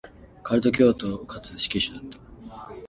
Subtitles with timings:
[0.41, 2.71] カルト教祖かつ死刑囚だった。